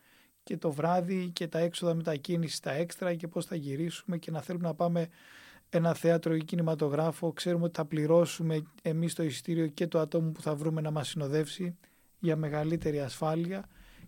[0.45, 4.41] και το βράδυ και τα έξοδα μετακίνησης τα έξτρα και πώς θα γυρίσουμε και να
[4.41, 5.07] θέλουμε να πάμε
[5.69, 10.41] ένα θέατρο ή κινηματογράφο ξέρουμε ότι θα πληρώσουμε εμείς το εισιτήριο και το ατόμο που
[10.41, 11.77] θα βρούμε να μας συνοδεύσει
[12.19, 13.65] για μεγαλύτερη ασφάλεια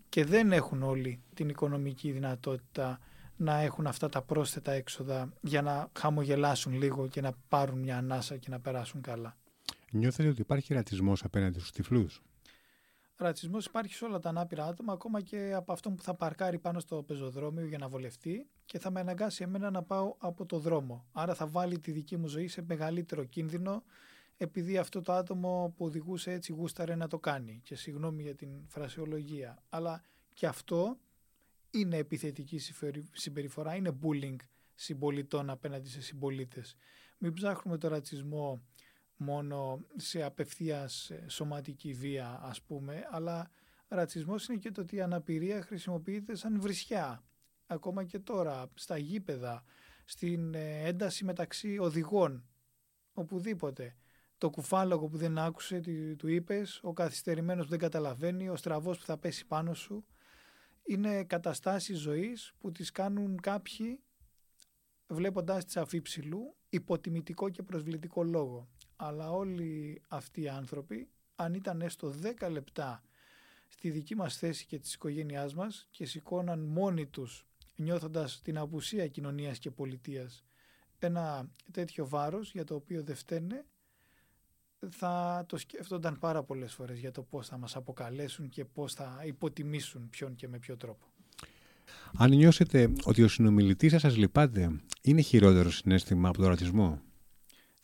[0.10, 3.00] και δεν έχουν όλοι την οικονομική δυνατότητα
[3.36, 8.38] να έχουν αυτά τα πρόσθετα έξοδα για να χαμογελάσουν λίγο και να πάρουν μια ανάσα
[8.38, 9.38] και να περάσουν καλά.
[9.92, 12.24] Νιώθετε ότι υπάρχει ρατσισμός απέναντι στους τυφλούς;
[13.20, 16.80] Ρατσισμός υπάρχει σε όλα τα ανάπηρα άτομα, ακόμα και από αυτόν που θα παρκάρει πάνω
[16.80, 21.06] στο πεζοδρόμιο για να βολευτεί και θα με αναγκάσει εμένα να πάω από το δρόμο.
[21.12, 23.84] Άρα θα βάλει τη δική μου ζωή σε μεγαλύτερο κίνδυνο,
[24.38, 27.62] επειδή αυτό το άτομο που οδηγούσε έτσι γούσταρε να το κάνει.
[27.64, 29.64] Και συγγνώμη για την φρασιολογία.
[29.70, 30.04] Αλλά
[30.34, 30.98] και αυτό
[31.72, 32.60] είναι επιθετική
[33.12, 34.36] συμπεριφορά, είναι bullying
[34.76, 36.76] συμπολιτών απέναντι σε συμπολίτες.
[37.18, 38.62] Μην ψάχνουμε το ρατσισμό
[39.18, 43.50] μόνο σε απευθείας ε, σωματική βία ας πούμε, αλλά
[43.88, 47.24] ρατσισμός είναι και το ότι η αναπηρία χρησιμοποιείται σαν βρισιά.
[47.68, 49.64] Ακόμα και τώρα, στα γήπεδα,
[50.06, 52.46] στην ε, ένταση μεταξύ οδηγών,
[53.14, 53.96] οπουδήποτε.
[54.38, 55.82] Το κουφάλογο που δεν άκουσε,
[56.18, 60.06] του είπες, ο καθυστερημένος που δεν καταλαβαίνει, ο στραβός που θα πέσει πάνω σου.
[60.84, 64.00] Είναι καταστάσεις ζωής που τις κάνουν κάποιοι
[65.08, 72.14] βλέποντάς τις αφήψηλου υποτιμητικό και προσβλητικό λόγο αλλά όλοι αυτοί οι άνθρωποι αν ήταν έστω
[72.40, 73.04] 10 λεπτά
[73.68, 79.08] στη δική μας θέση και της οικογένειάς μας και σηκώναν μόνοι τους νιώθοντας την απουσία
[79.08, 80.46] κοινωνίας και πολιτείας
[81.00, 83.66] ένα τέτοιο βάρος για το οποίο δεν φταίνε
[84.90, 89.22] θα το σκέφτονταν πάρα πολλές φορές για το πώς θα μας αποκαλέσουν και πώς θα
[89.26, 91.06] υποτιμήσουν ποιον και με ποιο τρόπο.
[92.18, 97.02] Αν νιώσετε ότι ο συνομιλητής σας σας λυπάται, είναι χειρότερο συνέστημα από τον ρατσισμό;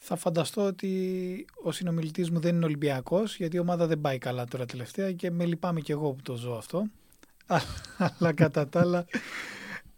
[0.06, 4.46] Θα φανταστώ ότι ο συνομιλητής μου δεν είναι Ολυμπιακός γιατί η ομάδα δεν πάει καλά
[4.46, 6.84] τώρα τελευταία και με λυπάμαι κι εγώ που το ζω αυτό.
[8.20, 9.06] Αλλά κατά τα άλλα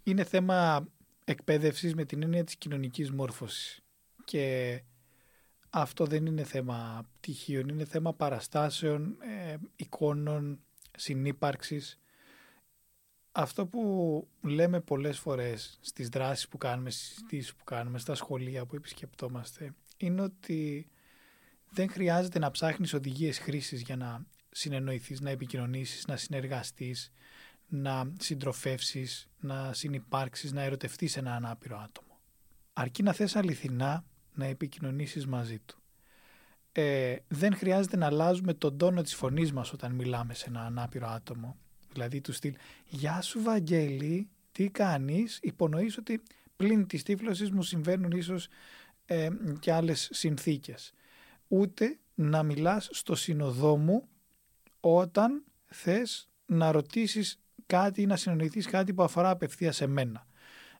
[0.03, 0.87] είναι θέμα
[1.23, 3.83] εκπαίδευσης με την έννοια της κοινωνικής μόρφωσης.
[4.25, 4.81] Και
[5.69, 10.59] αυτό δεν είναι θέμα πτυχίων, είναι θέμα παραστάσεων, ε, εικόνων,
[10.97, 11.99] συνύπαρξης.
[13.31, 18.65] αυτό που λέμε πολλές φορές στις δράσεις που κάνουμε, στις συζητήσεις που κάνουμε, στα σχολεία
[18.65, 20.87] που επισκεπτόμαστε, είναι ότι
[21.69, 27.11] δεν χρειάζεται να ψάχνεις οδηγίες χρήσης για να συνεννοηθείς, να επικοινωνήσεις, να συνεργαστείς,
[27.67, 32.19] να συντροφεύσεις, να συνυπάρξεις, να ερωτευτείς ένα ανάπηρο άτομο.
[32.73, 35.79] Αρκεί να θες αληθινά να επικοινωνήσεις μαζί του.
[36.71, 41.07] Ε, δεν χρειάζεται να αλλάζουμε τον τόνο της φωνής μας όταν μιλάμε σε ένα ανάπηρο
[41.07, 41.57] άτομο.
[41.91, 42.55] Δηλαδή του στυλ
[42.87, 46.21] «Γεια σου Βαγγέλη, τι κάνεις» υπονοείς ότι
[46.55, 48.47] πλην της τύφλωσης μου συμβαίνουν ίσως
[49.05, 50.93] ε, και άλλες συνθήκες.
[51.47, 54.07] Ούτε να μιλάς στο συνοδό μου
[54.79, 60.27] όταν θες να ρωτήσεις κάτι ή να συνεννοηθείς κάτι που αφορά απευθεία σε μένα.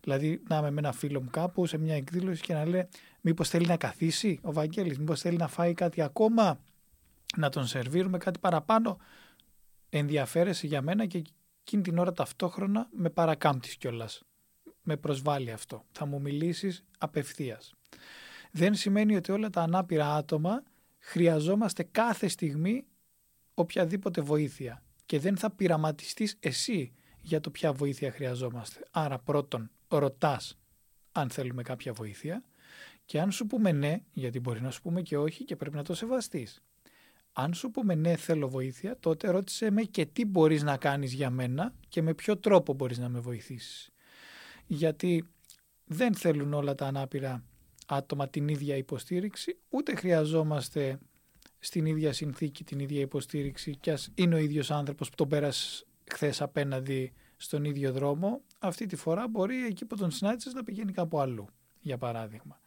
[0.02, 2.88] Δηλαδή να είμαι με ένα φίλο μου κάπου σε μια εκδήλωση και να λέει
[3.22, 6.60] μήπως θέλει να καθίσει ο Βαγγέλης, μήπως θέλει να φάει κάτι ακόμα,
[7.38, 8.98] να τον σερβίρουμε κάτι παραπάνω.
[9.90, 11.24] Ενδιαφέρεσαι για μένα και
[11.62, 14.24] εκείνη την ώρα ταυτόχρονα με παρακάμπτεις κιόλας.
[14.82, 15.86] Με προσβάλλει αυτό.
[15.92, 17.75] Θα μου μιλήσεις απευθείας.
[18.52, 20.64] Δεν σημαίνει ότι όλα τα ανάπηρα άτομα
[21.00, 22.86] χρειαζόμαστε κάθε στιγμή
[23.54, 28.80] οποιαδήποτε βοήθεια και δεν θα πειραματιστείς εσύ για το ποια βοήθεια χρειαζόμαστε.
[28.92, 30.58] Άρα πρώτον ρωτάς
[31.12, 32.44] αν θέλουμε κάποια βοήθεια
[33.06, 35.84] και αν σου πούμε ναι, γιατί μπορεί να σου πούμε και όχι και πρέπει να
[35.84, 36.64] το σεβαστείς.
[37.34, 41.30] Αν σου πούμε ναι θέλω βοήθεια, τότε ρώτησε με και τι μπορείς να κάνεις για
[41.30, 43.90] μένα και με ποιο τρόπο μπορείς να με βοηθήσεις.
[44.66, 45.30] Γιατί
[45.86, 47.44] δεν θέλουν όλα τα ανάπηρα
[47.86, 51.00] άτομα την ίδια υποστήριξη, ούτε χρειαζόμαστε
[51.60, 55.86] στην ίδια συνθήκη την ίδια υποστήριξη και ας είναι ο ίδιος άνθρωπος που τον πέρασες
[56.12, 60.92] χθες απέναντι στον ίδιο δρόμο, αυτή τη φορά μπορεί εκεί που τον συνάντησες να πηγαίνει
[60.92, 61.48] κάπου αλλού,
[61.82, 62.60] για παράδειγμα.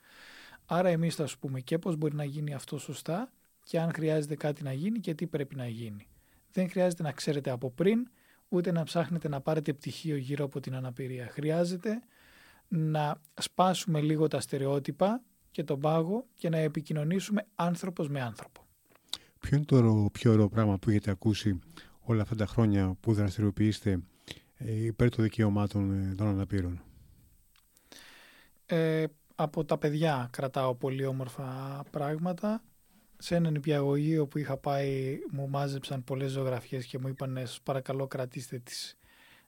[0.67, 3.33] Άρα εμείς θα σου πούμε και πώς μπορεί να γίνει αυτό σωστά
[3.65, 6.09] και αν χρειάζεται κάτι να γίνει και τι πρέπει να γίνει.
[6.53, 8.09] Δεν χρειάζεται να ξέρετε από πριν,
[8.49, 11.29] ούτε να ψάχνετε να πάρετε πτυχίο γύρω από την αναπηρία.
[11.29, 12.03] Χρειάζεται
[12.69, 18.67] να σπάσουμε λίγο τα στερεότυπα και τον πάγο και να επικοινωνήσουμε άνθρωπος με άνθρωπο.
[19.41, 21.59] Ποιο είναι το πιο ωραίο πράγμα που έχετε ακούσει
[22.01, 24.01] όλα αυτά τα χρόνια που δραστηριοποιήσετε
[24.55, 26.83] ε, υπέρ των δικαιωμάτων ε, των αναπήρων;
[28.67, 29.05] Ε,
[29.35, 32.63] από τα παιδιά κρατάω πολύ όμορφα πράγματα.
[33.21, 38.07] Σε έναν υπηαγωγείο που είχα πάει μου μάζεψαν πολλές ζωγραφιές και μου είπαν σας παρακαλώ
[38.07, 38.99] κρατήστε τις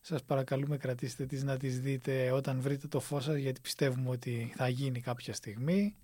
[0.00, 4.52] σας παρακαλούμε κρατήστε τις να τις δείτε όταν βρείτε το φως σας γιατί πιστεύουμε ότι
[4.56, 5.94] θα γίνει κάποια στιγμή.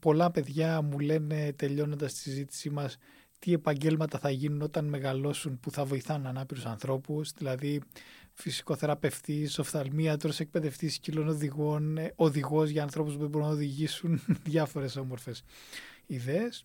[0.00, 2.98] Πολλά παιδιά μου λένε τελειώνοντας τη συζήτησή μας
[3.38, 7.80] τι επαγγέλματα θα γίνουν όταν μεγαλώσουν που θα βοηθάνε ανάπηρους ανθρώπους, δηλαδή
[8.32, 15.42] φυσικοθεραπευτής, οφθαλμίατρος, εκπαιδευτής σκύλων οδηγών, ε, οδηγός για ανθρώπους που μπορούν να οδηγήσουν διάφορες όμορφες
[16.06, 16.64] ιδέες.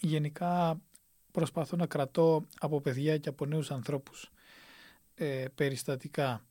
[0.00, 0.80] Γενικά
[1.30, 4.30] προσπαθώ να κρατώ από παιδιά και από νέους ανθρώπους
[5.14, 6.44] ε, περιστατικά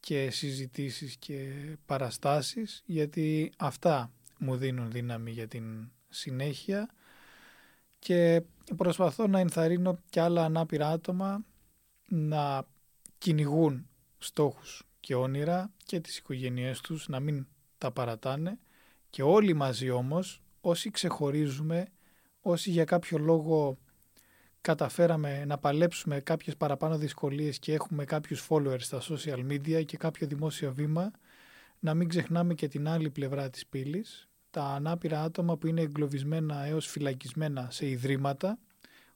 [0.00, 1.52] και συζητήσεις και
[1.86, 6.88] παραστάσεις γιατί αυτά μου δίνουν δύναμη για την συνέχεια.
[7.98, 8.42] Και
[8.76, 11.44] προσπαθώ να ενθαρρύνω και άλλα ανάπηρα άτομα
[12.08, 12.66] να
[13.18, 17.46] κυνηγούν στόχους και όνειρα και τις οικογένειές τους να μην
[17.78, 18.58] τα παρατάνε.
[19.10, 21.86] Και όλοι μαζί όμως όσοι ξεχωρίζουμε,
[22.40, 23.78] όσοι για κάποιο λόγο
[24.68, 30.26] καταφέραμε να παλέψουμε κάποιες παραπάνω δυσκολίες και έχουμε κάποιους followers στα social media και κάποιο
[30.26, 31.10] δημόσιο βήμα,
[31.78, 36.64] να μην ξεχνάμε και την άλλη πλευρά της πύλης, τα ανάπηρα άτομα που είναι εγκλωβισμένα
[36.64, 38.58] έως φυλακισμένα σε ιδρύματα,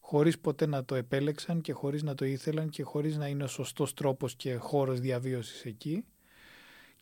[0.00, 3.48] χωρίς ποτέ να το επέλεξαν και χωρίς να το ήθελαν και χωρίς να είναι ο
[3.48, 6.04] σωστός τρόπος και χώρος διαβίωσης εκεί.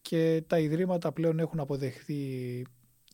[0.02, 2.62] Και τα ιδρύματα πλέον έχουν αποδεχθεί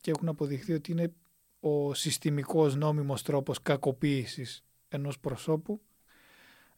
[0.01, 1.13] και έχουν αποδειχθεί ότι είναι
[1.61, 5.81] ο συστημικός νόμιμος τρόπος κακοποίησης ενός προσώπου.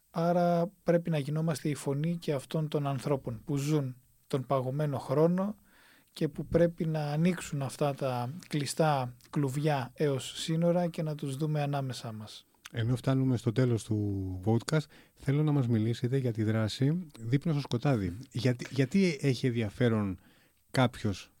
[0.09, 3.95] Άρα πρέπει να γινόμαστε η φωνή και αυτών των ανθρώπων που ζουν
[4.27, 5.55] τον παγωμένο χρόνο
[6.13, 11.61] και που πρέπει να ανοίξουν αυτά τα κλειστά κλουβιά έως σύνορα και να τους δούμε
[11.61, 12.45] ανάμεσά μας.
[12.71, 17.61] Ενώ φτάνουμε στο τέλος του podcast, θέλω να μας μιλήσετε για τη δράση δίπλα στο
[17.61, 18.17] σκοτάδι.
[18.31, 20.19] Γιατί, γιατί έχει ενδιαφέρον
[20.71, 21.31] κάποιος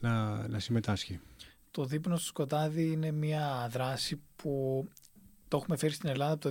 [0.00, 1.20] να, να συμμετάσχει;
[1.70, 4.84] Το δείπνος στο σκοτάδι είναι μια δράση που
[5.48, 6.50] το έχουμε φέρει στην Ελλάδα από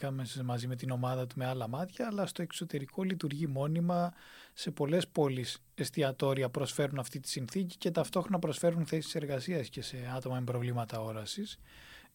[0.00, 0.10] 2012
[0.42, 4.12] μαζί με την ομάδα του με άλλα μάτια, αλλά στο εξωτερικό λειτουργεί μόνιμα.
[4.52, 9.96] Σε πολλές πόλεις εστιατόρια προσφέρουν αυτή τη συνθήκη και ταυτόχρονα προσφέρουν θέσεις εργασίας και σε
[10.16, 11.58] άτομα με προβλήματα όρασης.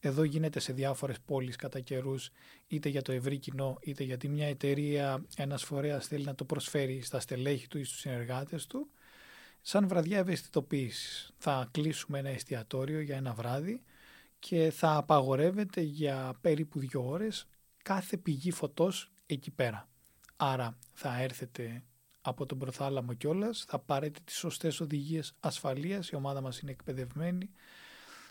[0.00, 2.30] Εδώ γίνεται σε διάφορες πόλεις κατά καιρούς,
[2.66, 7.00] είτε για το ευρύ κοινό, είτε γιατί μια εταιρεία, ένας φορέας θέλει να το προσφέρει
[7.00, 8.90] στα στελέχη του ή στους συνεργάτες του.
[9.60, 11.32] Σαν βραδιά ευαισθητοποίησης.
[11.38, 13.82] Θα κλείσουμε ένα εστιατόριο για ένα βράδυ
[14.38, 17.46] και θα απαγορεύεται για περίπου δύο ώρες
[17.82, 19.88] κάθε πηγή φωτός εκεί πέρα.
[20.36, 21.82] Άρα θα έρθετε
[22.20, 27.50] από τον προθάλαμο κιόλας, θα πάρετε τις σωστές οδηγίες ασφαλείας, η ομάδα μας είναι εκπαιδευμένη,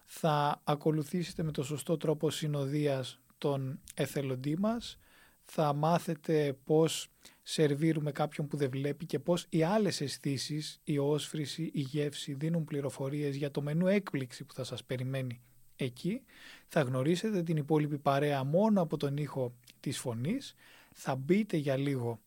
[0.05, 4.97] θα ακολουθήσετε με το σωστό τρόπο συνοδείας τον εθελοντή μας,
[5.45, 7.09] θα μάθετε πώς
[7.43, 12.63] σερβίρουμε κάποιον που δεν βλέπει και πώς οι άλλες αισθήσεις, η όσφρηση, η γεύση δίνουν
[12.63, 15.41] πληροφορίες για το μενού έκπληξη που θα σας περιμένει
[15.75, 16.21] εκεί.
[16.67, 20.55] Θα γνωρίσετε την υπόλοιπη παρέα μόνο από τον ήχο της φωνής.
[20.93, 22.19] Θα μπείτε για λίγο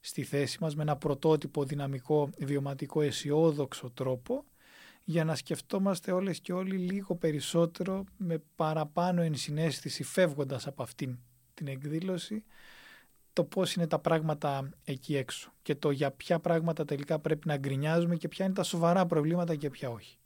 [0.00, 4.44] στη θέση μας με ένα πρωτότυπο, δυναμικό, βιωματικό, αισιόδοξο τρόπο
[5.04, 11.18] για να σκεφτόμαστε όλες και όλοι λίγο περισσότερο με παραπάνω ενσυναίσθηση φεύγοντας από αυτήν
[11.54, 12.44] την εκδήλωση
[13.32, 17.56] το πώς είναι τα πράγματα εκεί έξω και το για ποια πράγματα τελικά πρέπει να
[17.56, 20.18] γκρινιάζουμε και ποια είναι τα σοβαρά προβλήματα και ποια όχι.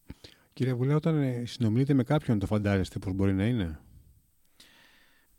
[0.59, 3.81] Κύριε Βουλέ, όταν ε, συνομιλείτε με κάποιον το φαντάζεστε πώς μπορεί να είναι;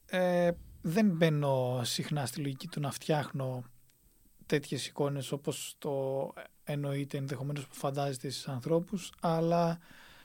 [0.05, 0.51] Ε,
[0.81, 3.63] δεν μπαίνω συχνά στη λογική του να φτιάχνω
[4.45, 9.79] τέτοιες εικόνες όπως το εννοείται ενδεχομένως που φαντάζεστε στις ανθρώπους αλλά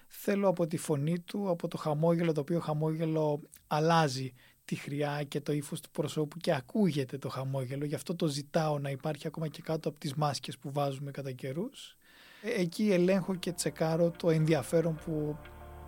[0.07, 4.33] θέλω από τη φωνή του, από το χαμόγελο το οποίο χαμόγελο αλλάζει
[4.65, 8.79] τη χρειά και το ύφος του προσώπου και ακούγεται το χαμόγελο γι' αυτό το ζητάω
[8.79, 11.97] να υπάρχει ακόμα και κάτω από τις μάσκες που βάζουμε κατά καιρούς.
[12.47, 15.37] Ε, εκεί ελέγχω και τσεκάρω το ενδιαφέρον που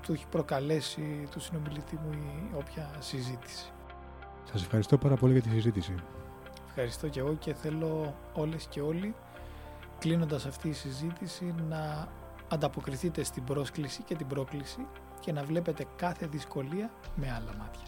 [0.02, 3.72] του έχει προκαλέσει του συνομιλητή μου η όποια συζήτηση.
[4.52, 5.94] Σας ευχαριστώ πάρα πολύ για τη συζήτηση.
[6.68, 9.14] Ευχαριστώ και εγώ και θέλω όλες και όλοι
[9.98, 12.08] κλείνοντας αυτή η συζήτηση να
[12.48, 14.86] ανταποκριθείτε στην πρόσκληση και την πρόκληση
[15.20, 17.82] και να βλέπετε κάθε δυσκολία με άλλα μάτια.